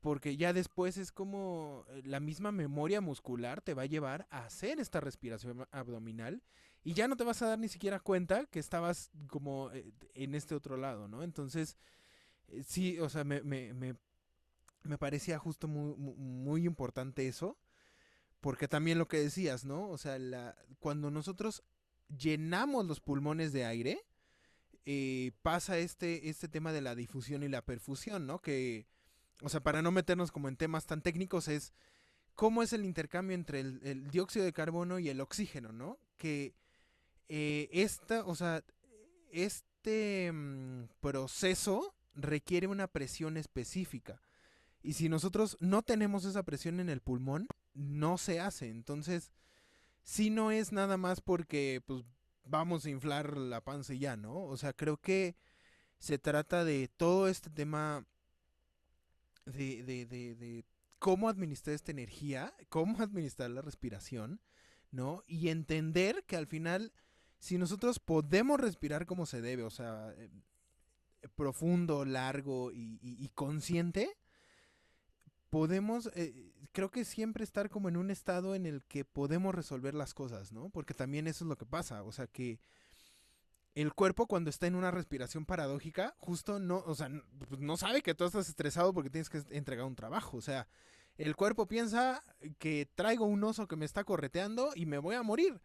[0.06, 4.44] Porque ya después es como eh, la misma memoria muscular te va a llevar a
[4.44, 6.44] hacer esta respiración abdominal
[6.84, 10.36] y ya no te vas a dar ni siquiera cuenta que estabas como eh, en
[10.36, 11.24] este otro lado, ¿no?
[11.24, 11.76] Entonces,
[12.46, 17.58] eh, sí, o sea, me, me, me, parecía justo muy, muy, importante eso,
[18.40, 19.88] porque también lo que decías, ¿no?
[19.88, 21.64] O sea, la, cuando nosotros
[22.16, 24.04] llenamos los pulmones de aire,
[25.42, 28.40] pasa este, este tema de la difusión y la perfusión, ¿no?
[28.40, 28.86] Que
[29.42, 31.72] o sea, para no meternos como en temas tan técnicos, es
[32.34, 35.98] cómo es el intercambio entre el, dióxido de carbono y el oxígeno, ¿no?
[36.18, 36.54] Que
[37.28, 38.62] eh, esta, o sea,
[39.30, 44.20] este mm, proceso requiere una presión específica.
[44.82, 48.68] Y si nosotros no tenemos esa presión en el pulmón, no se hace.
[48.68, 49.32] Entonces,
[50.02, 52.04] si no es nada más porque, pues,
[52.44, 54.44] vamos a inflar la panza y ya, ¿no?
[54.44, 55.36] O sea, creo que
[55.98, 58.06] se trata de todo este tema
[59.46, 60.64] de, de, de, de
[60.98, 64.40] cómo administrar esta energía, cómo administrar la respiración,
[64.90, 65.22] ¿no?
[65.26, 66.92] Y entender que al final,
[67.38, 70.28] si nosotros podemos respirar como se debe, o sea, eh,
[71.34, 74.16] profundo, largo y, consciente,
[75.50, 79.94] podemos, eh, creo que siempre estar como en un estado en el que podemos resolver
[79.94, 80.70] las cosas, ¿no?
[80.70, 82.60] Porque también eso es lo que pasa, o sea, que
[83.76, 88.00] el cuerpo cuando está en una respiración paradójica, justo no, o sea, pues, no sabe
[88.00, 90.38] que tú estás estresado porque tienes que entregar un trabajo.
[90.38, 90.66] O sea,
[91.18, 92.24] el cuerpo piensa
[92.58, 95.60] que traigo un oso que me está correteando y me voy a morir,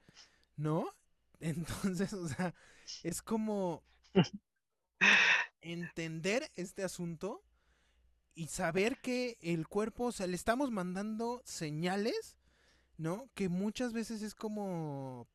[0.58, 0.94] ¿no?
[1.40, 2.54] Entonces, o sea,
[3.02, 3.82] es como
[5.62, 7.46] entender este asunto
[8.36, 12.38] y saber que el cuerpo, o sea, le estamos mandando señales,
[12.98, 13.30] ¿no?
[13.36, 15.30] Que muchas veces es como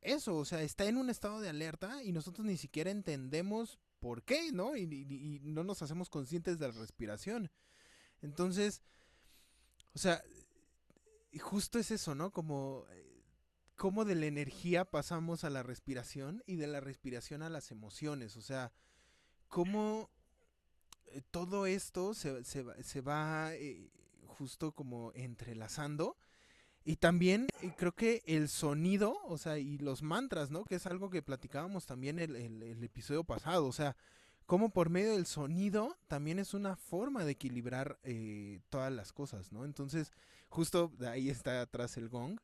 [0.00, 4.22] eso, o sea, está en un estado de alerta y nosotros ni siquiera entendemos por
[4.22, 4.76] qué, ¿no?
[4.76, 7.50] Y, no nos hacemos conscientes de la respiración.
[8.22, 8.82] Entonces,
[9.94, 10.22] o sea,
[11.40, 12.30] justo es eso, ¿no?
[12.30, 12.86] Como,
[13.76, 18.36] como de la energía pasamos a la respiración y de la respiración a las emociones,
[18.36, 18.72] o sea,
[19.48, 20.10] cómo
[21.06, 23.90] eh, todo esto se, se, va eh,
[24.26, 26.16] justo como entrelazando
[26.88, 30.64] y también eh, creo que el sonido, o sea, y los mantras, ¿no?
[30.64, 33.94] Que es algo que platicábamos también el, el, episodio pasado, o sea,
[34.46, 39.52] como por medio del sonido también es una forma de equilibrar eh, todas las cosas,
[39.52, 39.66] ¿no?
[39.66, 40.12] Entonces,
[40.48, 42.40] justo de ahí está atrás el gong,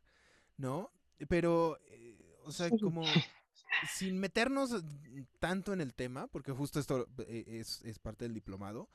[0.59, 0.91] ¿no?
[1.27, 3.03] Pero, eh, o sea, como
[3.95, 4.85] sin meternos
[5.39, 8.91] tanto en el tema, porque justo esto es, es parte del diplomado,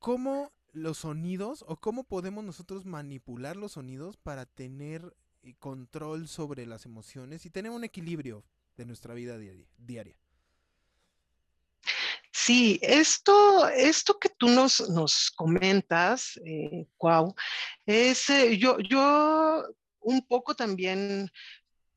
[0.00, 6.66] ¿cómo los sonidos o cómo podemos nosotros manipular los sonidos para tener eh, control sobre
[6.66, 8.44] las emociones y tener un equilibrio
[8.76, 10.16] de nuestra vida diaria.
[12.46, 16.86] Sí, esto, esto que tú nos, nos comentas, eh,
[17.86, 19.64] es, eh, yo, yo
[20.00, 21.30] un poco también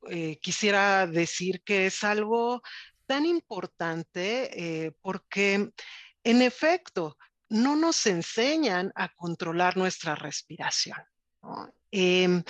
[0.09, 2.63] eh, quisiera decir que es algo
[3.05, 5.71] tan importante porque
[6.23, 7.17] en efecto
[7.49, 10.97] no nos enseñan a controlar nuestra respiración.
[11.91, 12.43] Em,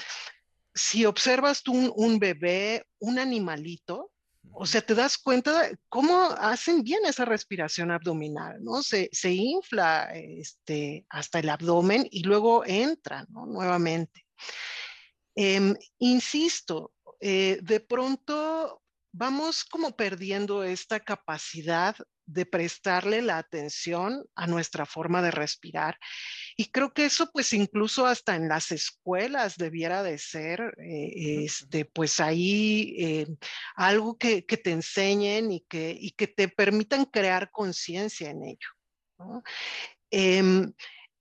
[0.73, 4.11] si observas tú un, bebé, un animalito,
[4.51, 8.81] o sea, te das cuenta de cómo hacen bien esa respiración abdominal, ¿no?
[8.81, 13.45] Se, infla este, hasta el abdomen y luego entra, ¿no?
[13.45, 14.25] Nuevamente.
[15.35, 18.81] Em, insisto, eh, de pronto
[19.11, 21.95] vamos como perdiendo esta capacidad
[22.31, 25.97] de prestarle la atención a nuestra forma de respirar.
[26.55, 31.85] Y creo que eso pues incluso hasta en las escuelas debiera de ser, eh, este,
[31.85, 33.27] pues ahí eh,
[33.75, 38.69] algo que, te enseñen y que, y que te permitan crear conciencia en ello.
[40.11, 40.73] Em,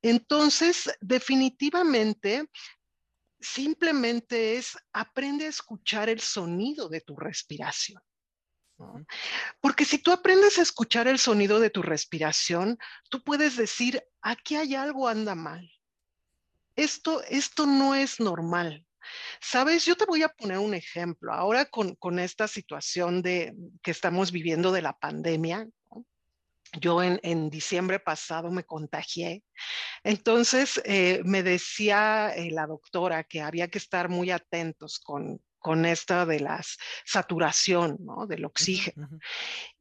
[0.02, 2.48] entonces, definitivamente,
[3.40, 8.02] simplemente es aprende a escuchar el sonido de tu respiración.
[9.60, 12.78] Porque si tú aprendes a escuchar el sonido de tu respiración,
[13.10, 15.70] tú puedes decir, aquí hay algo anda mal.
[16.76, 18.84] Esto, esto no es normal.
[19.40, 21.32] Sabes, yo te voy a poner un ejemplo.
[21.32, 25.66] Ahora con, con esta situación de, que estamos viviendo de la pandemia,
[26.80, 29.42] yo en, diciembre pasado me contagié.
[30.04, 35.84] Entonces eh, me decía eh, la doctora que había que estar muy atentos con, con
[35.86, 36.62] esta de la
[37.04, 38.26] saturación ¿no?
[38.26, 39.08] del oxígeno.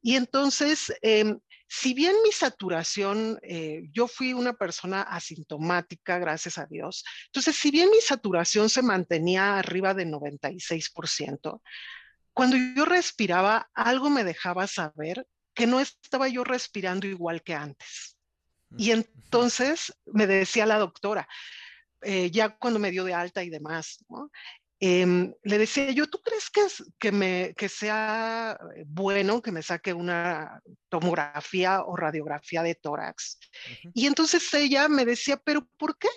[0.02, 6.66] Y entonces, em, si bien mi saturación, eh, yo fui una persona asintomática, gracias a
[6.66, 11.62] Dios, entonces, si bien mi saturación se mantenía arriba de 96%,
[12.32, 18.16] cuando yo respiraba, algo me dejaba saber que no estaba yo respirando igual que antes.
[18.76, 21.28] Y entonces me decía la doctora,
[22.02, 24.04] eh, ya cuando me dio de alta y demás,
[24.80, 26.60] em, le decía yo, ¿tú crees que,
[26.98, 33.38] que, me, que sea bueno que me saque una tomografía o radiografía de tórax?
[33.94, 36.08] Y entonces ella me decía, ¿pero por qué?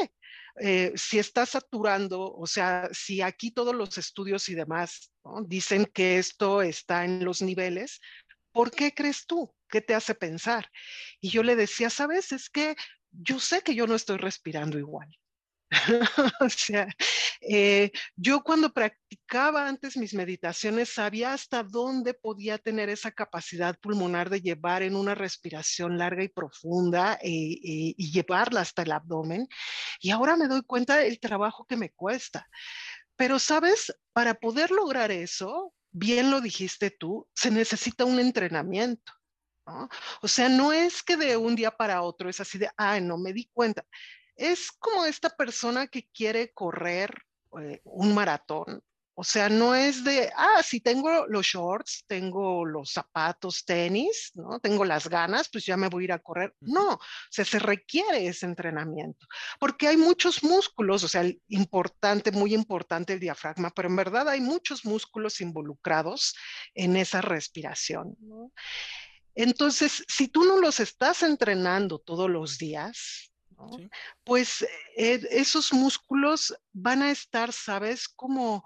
[0.59, 5.11] Eh, si está saturando, o sea, si aquí todos los estudios y demás
[5.45, 8.01] dicen que esto está en los niveles,
[8.51, 9.53] ¿por qué crees tú?
[9.69, 10.69] ¿Qué te hace pensar?
[11.21, 12.75] Y yo le decía, sabes, es que
[13.11, 15.09] yo sé que yo no estoy respirando igual.
[16.41, 16.87] o sea,
[17.39, 24.29] eh, yo cuando practicaba antes mis meditaciones sabía hasta dónde podía tener esa capacidad pulmonar
[24.29, 29.47] de llevar en una respiración larga y profunda eh, eh, y llevarla hasta el abdomen.
[30.01, 32.47] Y ahora me doy cuenta del trabajo que me cuesta.
[33.15, 33.93] Pero, ¿sabes?
[34.13, 39.13] Para poder lograr eso, bien lo dijiste tú, se necesita un entrenamiento.
[40.21, 43.17] O sea, no es que de un día para otro es así de, ah, no
[43.17, 43.85] me di cuenta.
[44.41, 47.13] Es como esta persona que quiere correr
[47.59, 52.91] eh, un maratón o sea, no es de, ah, si tengo los shorts, tengo los
[52.91, 54.59] zapatos, tenis, ¿no?
[54.59, 56.55] Tengo las ganas, pues ya me voy a ir a correr.
[56.61, 56.99] No, o
[57.29, 59.27] sea, se requiere ese entrenamiento,
[59.59, 64.41] porque hay muchos músculos, o sea, importante, muy importante el diafragma, pero en verdad hay
[64.41, 66.33] muchos músculos involucrados
[66.73, 68.17] en esa respiración,
[69.35, 73.30] Entonces, si tú no los estás entrenando todos los días,
[74.23, 74.61] pues
[74.95, 78.07] eh, esos músculos van a estar, ¿sabes?
[78.07, 78.63] Como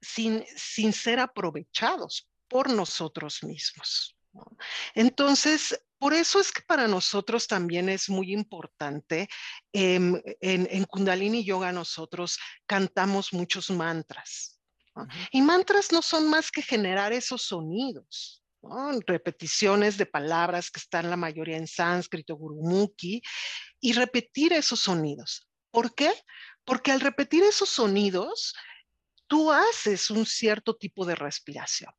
[0.00, 0.44] sin,
[0.92, 4.16] ser aprovechados por nosotros mismos.
[4.94, 9.28] Entonces, por eso es que para nosotros también es muy importante,
[9.72, 14.60] em, en, Kundalini Yoga nosotros cantamos muchos mantras.
[15.30, 18.42] Y mantras no son más que generar esos sonidos,
[19.06, 23.22] repeticiones de palabras que están la mayoría en sánscrito, gurumukhi,
[23.80, 25.48] y repetir esos sonidos.
[25.70, 26.12] ¿Por qué?
[26.64, 28.54] Porque al repetir esos sonidos,
[29.26, 31.92] tú haces un cierto tipo de respiración.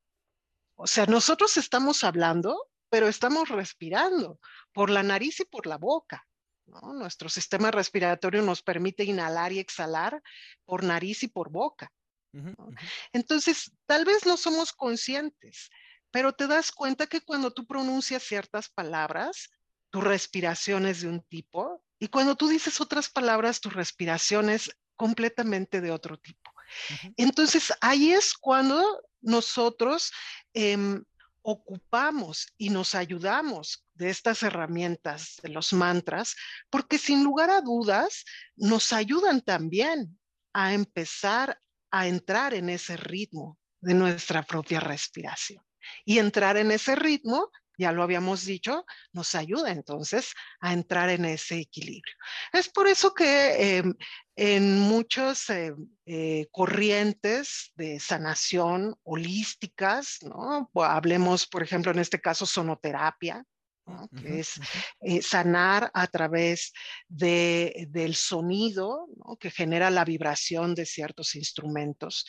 [0.76, 4.40] O sea, nosotros estamos hablando, pero estamos respirando
[4.74, 6.26] por la nariz y por la boca.
[6.66, 10.22] Nuestro sistema respiratorio nos permite inhalar y exhalar
[10.66, 11.92] por nariz y por boca.
[13.12, 15.70] Entonces, tal vez no somos conscientes,
[16.12, 19.50] pero te das cuenta que cuando tú pronuncias ciertas palabras,
[19.90, 24.72] tu respiración es de un tipo y cuando tú dices otras palabras, tu respiración es
[24.96, 26.52] completamente de otro tipo.
[27.18, 30.12] Entonces, ahí es cuando nosotros
[30.54, 31.04] em,
[31.42, 36.36] ocupamos y nos ayudamos de estas herramientas, de los mantras,
[36.70, 38.24] porque sin lugar a dudas
[38.56, 40.18] nos ayudan también
[40.54, 41.60] a empezar
[41.92, 45.64] a entrar en ese ritmo de nuestra propia respiración.
[46.06, 47.50] Y entrar en ese ritmo
[47.80, 52.14] ya lo habíamos dicho, nos ayuda entonces a entrar en ese equilibrio.
[52.52, 53.94] Es por eso que em,
[54.36, 55.74] en muchas eh,
[56.06, 60.70] eh, corrientes de sanación holísticas, ¿no?
[60.84, 63.46] hablemos, por ejemplo, en este caso, sonoterapia,
[64.22, 64.60] que es
[65.02, 66.74] eh, sanar a través
[67.08, 69.08] de, del sonido
[69.40, 72.28] que genera la vibración de ciertos instrumentos.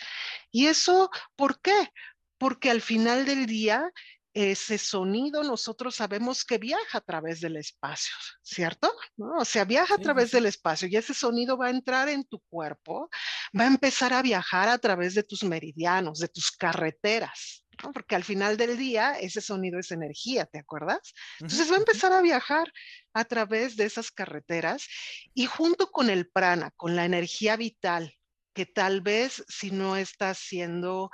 [0.51, 1.90] ¿Y eso por qué?
[2.38, 3.92] Porque al final del día
[4.33, 8.93] ese sonido nosotros sabemos que viaja a través del espacio, ¿cierto?
[9.39, 12.41] O sea, viaja a través del espacio y ese sonido va a entrar en tu
[12.49, 13.11] cuerpo,
[13.59, 17.93] va a empezar a viajar a través de tus meridianos, de tus carreteras, ¿no?
[17.93, 21.12] porque al final del día ese sonido es energía, ¿te acuerdas?
[21.41, 22.72] Entonces va a empezar a viajar
[23.14, 24.87] a través de esas carreteras
[25.35, 28.14] y junto con el prana, con la energía vital,
[28.55, 31.11] que tal vez si no está siendo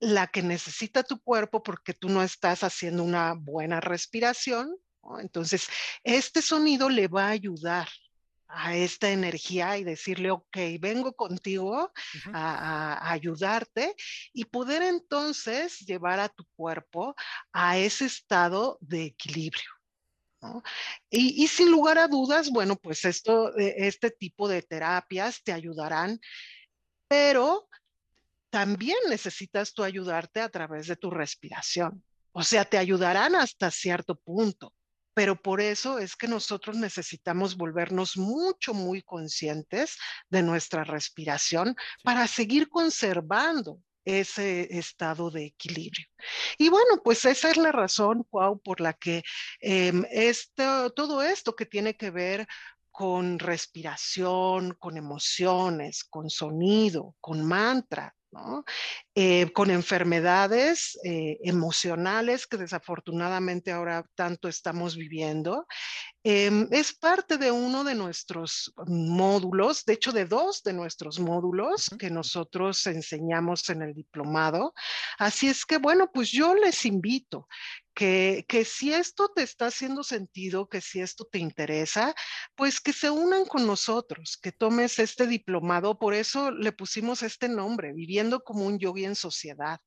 [0.00, 4.76] la que necesita tu cuerpo porque tú no estás haciendo una buena respiración.
[5.20, 5.68] Entonces,
[6.02, 7.88] este sonido le va a ayudar
[8.48, 11.92] a esta energía y decirle, ok, vengo contigo
[12.32, 13.94] a, ayudarte
[14.32, 17.14] y poder entonces llevar a tu cuerpo
[17.52, 19.70] a ese estado de equilibrio.
[21.10, 25.52] Y, y, sin lugar a dudas, bueno, pues esto, eh, este tipo de terapias te
[25.52, 26.20] ayudarán,
[27.08, 27.68] pero
[28.50, 32.02] también necesitas tú ayudarte a través de tu respiración.
[32.32, 34.74] O sea, te ayudarán hasta cierto punto,
[35.14, 39.96] pero por eso es que nosotros necesitamos volvernos mucho, muy conscientes
[40.28, 46.06] de nuestra respiración para seguir conservando ese estado de equilibrio.
[46.58, 49.22] Y bueno, pues esa es la razón, Cuau, por la que
[49.60, 50.04] em,
[50.94, 52.46] todo esto que tiene que ver
[52.90, 58.15] con respiración, con emociones, con sonido, con mantra,
[59.14, 65.66] eh, con enfermedades eh, emocionales que desafortunadamente ahora tanto estamos viviendo.
[66.28, 71.88] Em, es parte de uno de nuestros módulos, de hecho de dos de nuestros módulos
[72.00, 74.74] que nosotros enseñamos en el diplomado.
[75.20, 77.46] Así es que, bueno, pues yo les invito
[77.94, 82.14] que, que, si esto te está haciendo sentido, que si esto te interesa,
[82.56, 85.96] pues que se unan con nosotros, que tomes este diplomado.
[85.96, 89.80] Por eso le pusimos este nombre, Viviendo como un yogi en sociedad,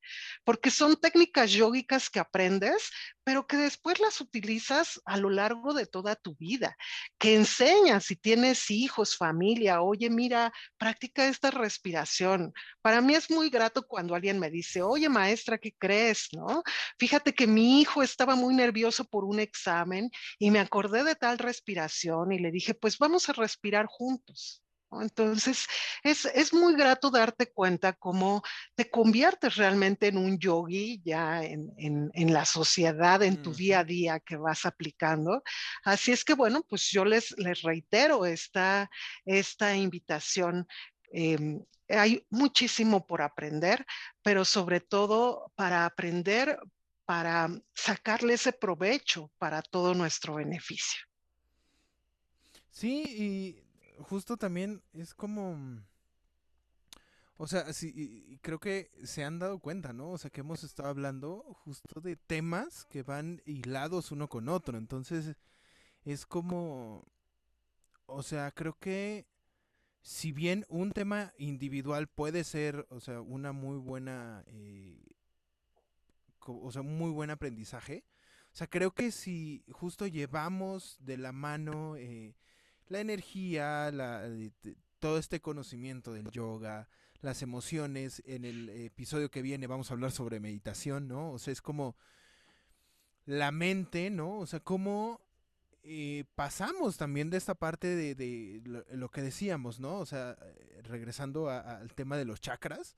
[0.45, 2.89] porque son técnicas yógicas que aprendes,
[3.23, 6.75] pero que después las utilizas a lo largo de toda tu vida,
[7.17, 12.53] que enseñas si tienes hijos, familia, oye, mira, practica esta respiración.
[12.81, 16.29] Para mí es muy grato cuando alguien me dice, oye, maestra, ¿qué crees?
[16.33, 16.63] ¿No?
[16.97, 21.37] Fíjate que mi hijo estaba muy nervioso por un examen y me acordé de tal
[21.37, 24.63] respiración y le dije, pues vamos a respirar juntos.
[24.91, 25.67] Entonces,
[26.03, 28.41] es, es, muy grato darte cuenta cómo
[28.75, 33.79] te conviertes realmente en un yogi ya en, en, en la sociedad, en tu día
[33.79, 35.43] a día que vas aplicando.
[35.83, 38.89] Así es que, bueno, pues yo les, les reitero esta,
[39.25, 40.67] esta invitación.
[41.13, 43.85] Eh, hay muchísimo por aprender,
[44.21, 46.59] pero sobre todo para aprender,
[47.05, 51.01] para sacarle ese provecho para todo nuestro beneficio.
[52.69, 53.68] Sí, y
[54.03, 55.55] justo también es como...
[55.55, 55.83] Mm,
[57.37, 60.11] o sea, sí, creo que se han dado cuenta, ¿no?
[60.11, 64.77] O sea, que hemos estado hablando justo de temas que van hilados uno con otro.
[64.77, 65.37] Entonces,
[66.03, 67.05] es como...
[68.07, 69.25] O sea, creo que
[70.01, 74.43] si bien un tema individual puede ser, o sea, una muy buena...
[74.47, 75.01] Eh,
[76.45, 78.03] o sea, un muy buen aprendizaje.
[78.51, 81.95] O sea, creo que si justo llevamos de la mano...
[81.95, 82.35] Eh,
[82.89, 84.51] la energía, la, eh,
[84.99, 86.89] todo este conocimiento del yoga,
[87.21, 88.21] las emociones.
[88.25, 91.31] En el episodio que viene vamos a hablar sobre meditación, ¿no?
[91.31, 91.95] O sea, es como
[93.25, 94.39] la mente, ¿no?
[94.39, 95.21] O sea, cómo
[95.83, 98.61] eh, pasamos también de esta parte de,
[98.91, 99.99] lo, que decíamos, ¿no?
[99.99, 102.95] O sea, eh, regresando al tema de los chakras.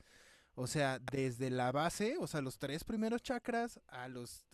[0.56, 4.46] O sea, desde la base, o sea, los tres primeros chakras a los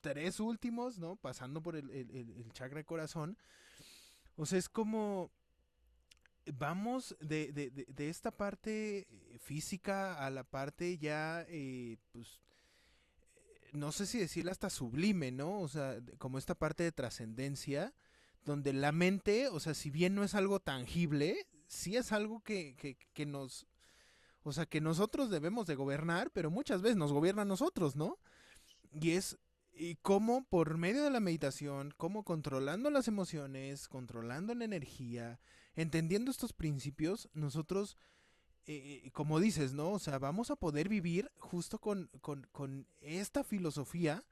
[0.00, 1.16] tres últimos, ¿no?
[1.16, 3.36] Pasando por el, el, el chakra de corazón
[4.38, 5.32] o sea, es como
[6.54, 12.40] vamos de, de, de, esta parte eh, física a la parte ya, eh, pues,
[13.34, 15.60] eh, no sé si decirla hasta sublime, ¿no?
[15.60, 17.92] O sea, como esta parte de trascendencia,
[18.44, 22.76] donde la mente, o sea, si bien no es algo tangible, sí es algo que,
[22.76, 23.66] que, que nos,
[24.44, 28.18] o sea, que nosotros debemos de gobernar, pero muchas veces nos gobierna a nosotros, ¿no?
[28.92, 29.36] Y es
[29.78, 35.38] y cómo por medio de la meditación, cómo controlando las emociones, controlando la energía,
[35.76, 37.96] entendiendo estos principios, nosotros,
[38.66, 39.92] eh, eh, como dices, ¿no?
[39.92, 44.24] O sea, vamos a poder vivir justo con, con, con esta filosofía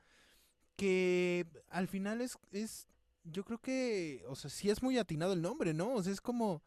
[0.74, 2.88] que al final es, es,
[3.22, 5.94] yo creo que, o sea, sí es muy atinado el nombre, ¿no?
[5.94, 6.62] O sea, es como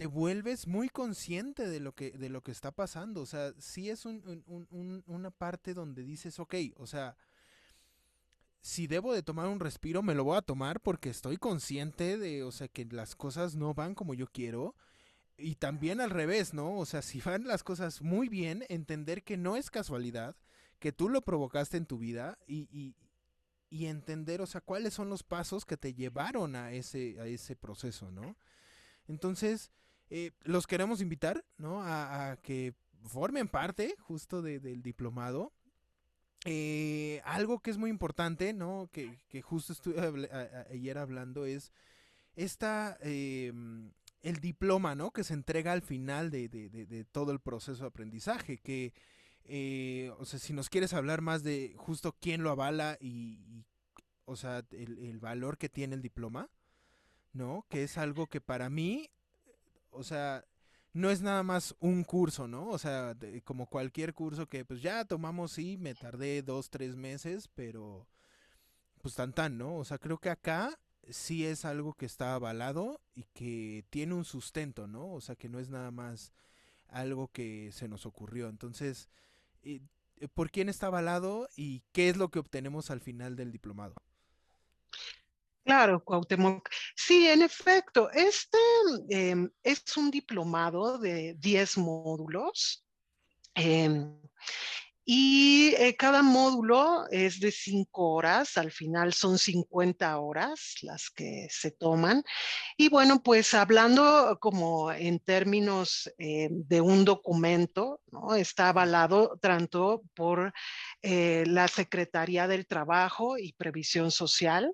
[0.00, 3.20] te vuelves muy consciente de lo que, de lo que está pasando.
[3.20, 7.18] O sea, sí es una parte donde dices, ok, o sea,
[8.62, 12.44] si debo de tomar un respiro, me lo voy a tomar porque estoy consciente de,
[12.44, 14.74] o sea, que las cosas no van como yo quiero.
[15.36, 16.78] Y también al revés, ¿no?
[16.78, 20.34] O sea, si van las cosas muy bien, entender que no es casualidad,
[20.78, 22.96] que tú lo provocaste en tu vida y,
[23.68, 27.54] y, entender, o sea, cuáles son los pasos que te llevaron a ese, a ese
[27.54, 28.38] proceso, ¿no?
[29.06, 29.70] Entonces,
[30.10, 31.82] eh, los queremos invitar, ¿no?
[31.82, 35.52] A, que formen parte justo del diplomado.
[36.44, 38.90] Eh, algo que es muy importante, ¿no?
[38.92, 40.28] Que, justo estuve
[40.70, 41.72] ayer hablando es
[42.34, 43.92] esta, em,
[44.22, 45.12] el diploma, ¿no?
[45.12, 48.92] Que se entrega al final de, todo el proceso de aprendizaje, que,
[49.44, 53.64] eh, o sea, si nos quieres hablar más de justo quién lo avala y,
[54.24, 56.50] o sea, el, el, valor que tiene el diploma,
[57.32, 57.66] ¿no?
[57.68, 59.10] Que es algo que para mí
[59.90, 60.44] o sea,
[60.92, 62.68] no es nada más un curso, ¿no?
[62.68, 67.48] O sea, como cualquier curso que pues ya tomamos, sí, me tardé dos, tres meses,
[67.54, 68.06] pero
[69.00, 69.76] pues tan tan, ¿no?
[69.76, 70.78] O sea, creo que acá
[71.08, 75.12] sí es algo que está avalado y que tiene un sustento, ¿no?
[75.12, 76.32] O sea, que no es nada más
[76.88, 78.48] algo que se nos ocurrió.
[78.48, 79.08] Entonces,
[79.62, 79.80] eh,
[80.34, 83.94] ¿por quién está avalado y qué es lo que obtenemos al final del diplomado?
[85.64, 86.68] Claro, Cuauhtémoc.
[86.96, 88.58] Sí, en efecto, este
[89.10, 92.84] em, es un diplomado de 10 módulos.
[93.54, 94.20] Em,
[95.04, 101.48] y eh, cada módulo es de 5 horas, al final son 50 horas las que
[101.50, 102.22] se toman.
[102.76, 108.34] Y bueno, pues hablando como en términos eh, de un documento, ¿no?
[108.36, 110.52] está avalado tanto por
[111.02, 114.72] eh, la Secretaría del Trabajo y Previsión Social,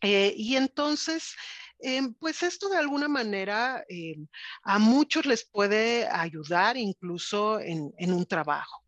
[0.00, 1.34] eh, y entonces,
[1.80, 4.26] em, pues esto de alguna manera em,
[4.62, 8.84] a muchos les puede ayudar incluso en, un trabajo.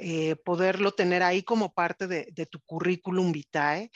[0.00, 3.88] Eh, poderlo tener ahí como parte de, de, tu currículum vitae,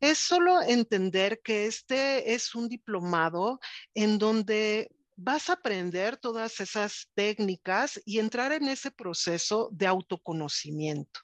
[0.00, 3.60] es solo entender que este es un diplomado
[3.94, 11.20] en donde vas a aprender todas esas técnicas y entrar en ese proceso de autoconocimiento.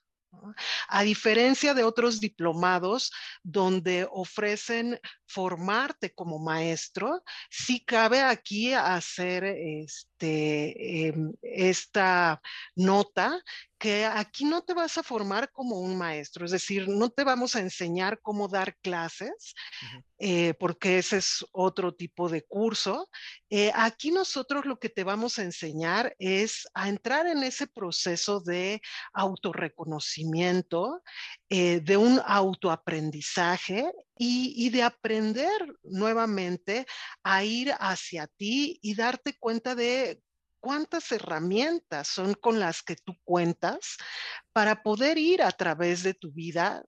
[0.89, 3.11] A diferencia de otros diplomados
[3.43, 12.41] donde ofrecen formarte como maestro, sí cabe aquí hacer este, em, esta
[12.77, 13.43] nota
[13.79, 17.55] que aquí no te vas a formar como un maestro, es decir, no te vamos
[17.55, 19.55] a enseñar cómo dar clases,
[20.19, 23.09] eh, porque ese es otro tipo de curso.
[23.51, 28.41] Eh, aquí nosotros lo que te vamos a enseñar es a entrar en ese proceso
[28.41, 28.81] de
[29.13, 31.03] autorreconocimiento,
[31.49, 36.87] eh, de un autoaprendizaje y, de aprender nuevamente
[37.23, 40.21] a ir hacia ti y darte cuenta de
[40.61, 43.97] cuántas herramientas son con las que tú cuentas
[44.59, 46.83] para poder ir a través de tu vida,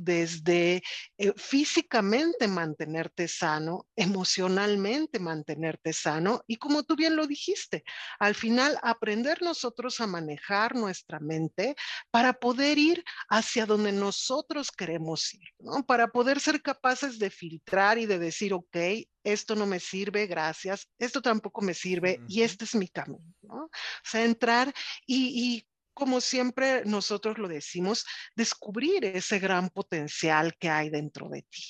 [0.00, 0.82] desde
[1.16, 7.84] eh, físicamente mantenerte sano, emocionalmente mantenerte sano y como tú bien lo dijiste,
[8.18, 11.74] al final aprender nosotros a manejar nuestra mente
[12.10, 15.86] para poder ir hacia donde nosotros queremos ir, ¿no?
[15.86, 18.76] para poder ser capaces de filtrar y de decir, ok,
[19.24, 23.24] esto no me sirve, gracias, esto tampoco me sirve y este es mi camino.
[23.40, 23.64] ¿no?
[23.64, 23.70] O
[24.04, 24.70] sea, entrar
[25.06, 25.66] y, y
[25.96, 28.04] como siempre nosotros lo decimos,
[28.36, 31.62] descubrir ese gran potencial que hay dentro de ti.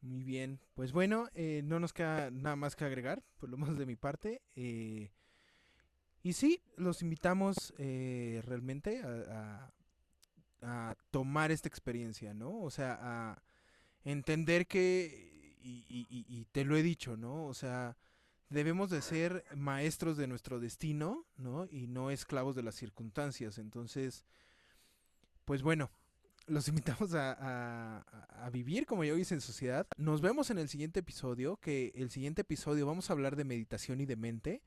[0.00, 3.78] Muy bien, pues bueno, eh, no nos queda nada más que agregar, por lo menos
[3.78, 4.42] de mi parte.
[4.56, 5.12] Eh,
[6.24, 9.72] y sí, los invitamos eh, realmente a,
[11.10, 12.60] tomar esta experiencia, ¿no?
[12.60, 13.42] O sea, a
[14.04, 17.46] entender que, y te lo he dicho, ¿no?
[17.46, 17.96] O sea,
[18.52, 21.66] debemos de ser maestros de nuestro destino, ¿no?
[21.70, 23.58] Y no esclavos de las circunstancias.
[23.58, 24.24] Entonces,
[25.44, 25.90] pues bueno,
[26.46, 28.04] los invitamos a,
[28.52, 29.86] vivir como yo hice en sociedad.
[29.96, 34.00] Nos vemos en el siguiente episodio, que el siguiente episodio vamos a hablar de meditación
[34.00, 34.62] y de mente.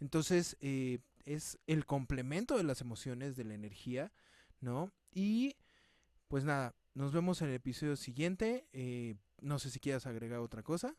[0.00, 4.12] Entonces, eh, es el complemento de las emociones, de la energía,
[4.60, 4.92] ¿no?
[5.14, 5.56] Y
[6.28, 8.66] pues nada, nos vemos en el episodio siguiente.
[8.72, 10.96] Eh, no sé si quieras agregar otra cosa.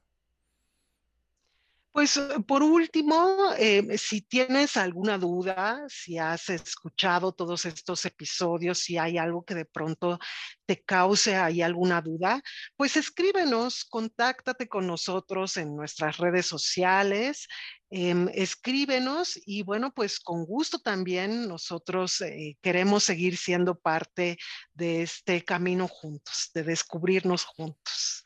[1.94, 8.80] Pues eh, por último, eh, si tienes alguna duda, si has escuchado todos estos episodios,
[8.80, 10.18] si hay algo que de pronto
[10.66, 12.42] te cause ahí alguna duda,
[12.76, 17.48] pues escríbenos, contáctate con nosotros en nuestras redes sociales,
[17.92, 24.38] em, escríbenos y bueno, pues con gusto también nosotros eh, queremos seguir siendo parte
[24.74, 28.23] de este camino juntos, de descubrirnos juntos.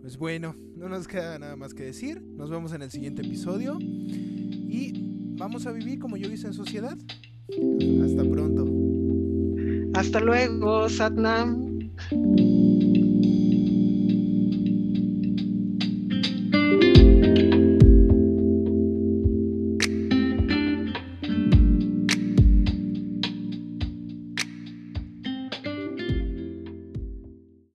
[0.00, 2.22] Pues bueno, no nos queda nada más que decir.
[2.22, 3.78] Nos vemos en el siguiente episodio.
[3.80, 4.92] Y
[5.36, 6.96] vamos a vivir como yo hice en sociedad.
[8.04, 8.66] Hasta pronto.
[9.94, 11.90] Hasta luego, Satnam.